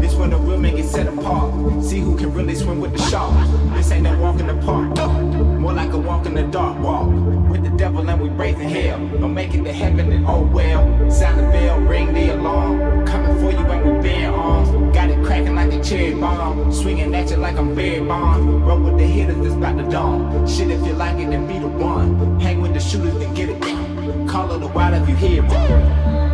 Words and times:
This 0.00 0.14
when 0.14 0.30
the 0.30 0.36
real 0.36 0.58
men 0.58 0.76
get 0.76 0.86
set 0.86 1.06
apart. 1.06 1.84
See 1.84 2.00
who 2.00 2.16
can 2.16 2.32
really 2.32 2.54
swim 2.54 2.80
with 2.80 2.92
the 2.92 3.02
shark. 3.10 3.34
This 3.74 3.90
ain't 3.90 4.06
a 4.06 4.16
walk 4.18 4.40
in 4.40 4.46
the 4.46 4.54
park. 4.66 4.96
More 5.60 5.72
like 5.72 5.92
a 5.92 5.98
walk 5.98 6.26
in 6.26 6.34
the 6.34 6.44
dark 6.44 6.78
walk. 6.80 7.08
With 7.50 7.64
the 7.64 7.70
devil 7.70 8.08
and 8.08 8.20
we 8.20 8.28
braving 8.28 8.68
hell. 8.68 8.98
Don't 8.98 9.34
make 9.34 9.54
it 9.54 9.64
to 9.64 9.72
heaven 9.72 10.12
and 10.12 10.26
oh 10.26 10.42
well. 10.42 11.10
Sound 11.10 11.38
the 11.38 11.44
bell, 11.50 11.78
ring 11.80 12.12
the 12.12 12.34
alarm. 12.34 13.06
Coming 13.06 13.36
for 13.38 13.50
you 13.50 13.66
and 13.66 13.96
we 13.96 14.02
bear 14.02 14.32
arms. 14.32 14.94
Got 14.94 15.10
it 15.10 15.24
cracking 15.24 15.54
like 15.54 15.72
a 15.72 15.82
cherry 15.82 16.14
bomb. 16.14 16.72
Swinging 16.72 17.14
at 17.14 17.30
you 17.30 17.36
like 17.36 17.56
I'm 17.56 17.74
Barry 17.74 18.00
Bonds. 18.00 18.46
Roll 18.64 18.80
with 18.80 18.98
the 18.98 19.06
hitters, 19.06 19.44
it's 19.46 19.54
about 19.54 19.76
to 19.78 19.88
dawn. 19.88 20.46
Shit, 20.46 20.70
if 20.70 20.84
you 20.86 20.92
like 20.92 21.18
it, 21.18 21.30
then 21.30 21.46
be 21.46 21.58
the 21.58 21.68
one. 21.68 22.40
Hang 22.40 22.60
with 22.60 22.74
the 22.74 22.80
shooters, 22.80 23.18
then 23.18 23.34
get 23.34 23.48
it. 23.48 23.60
Call 24.28 24.52
it 24.52 24.58
the 24.58 24.68
wild 24.68 25.02
if 25.02 25.08
you 25.08 25.16
hear 25.16 25.44
it. 25.44 26.25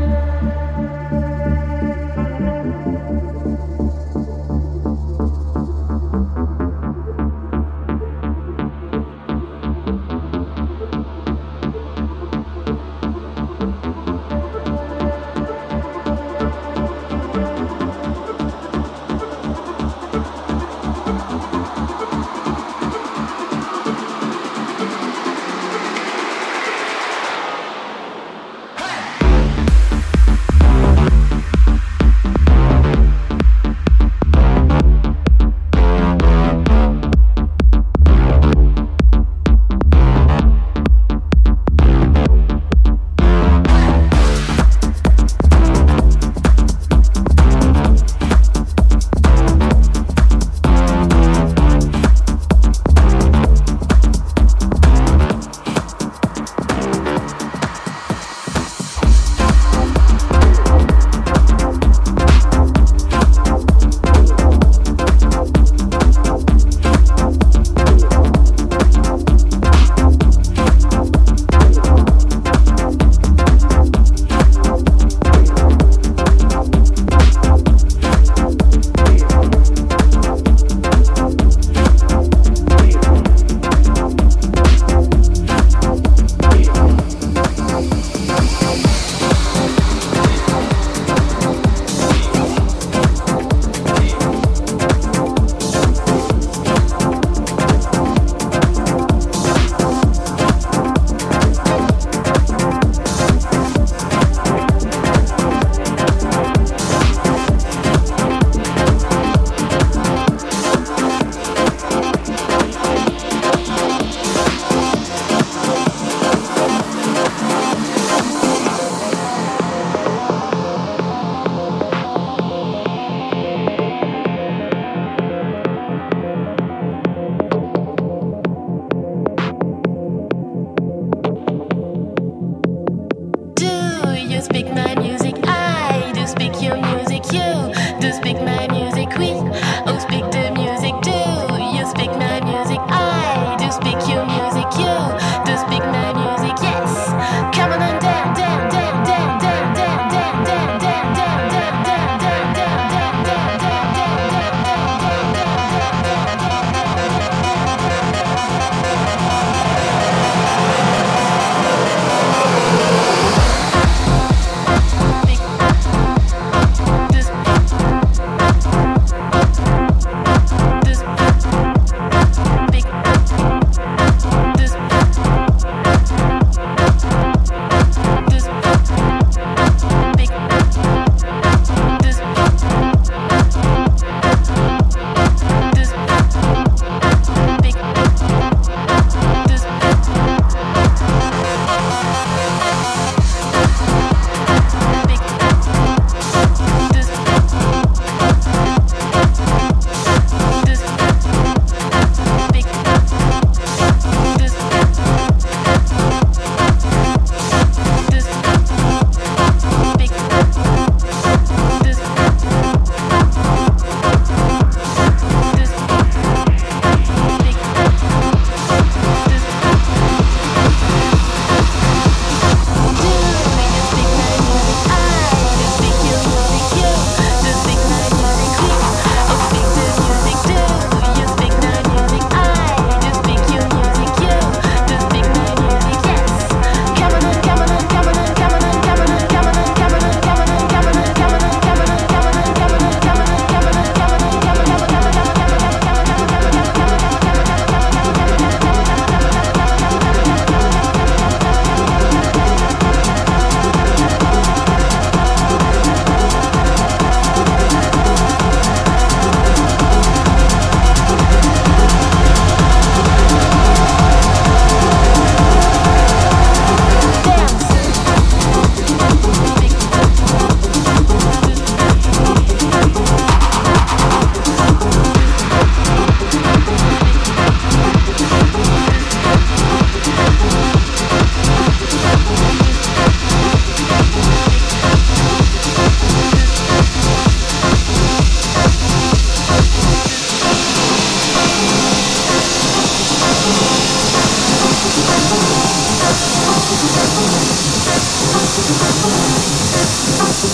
like. 138.34 138.81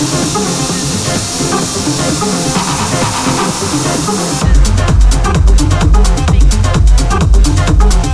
Thank 0.01 0.39
you. 7.93 8.08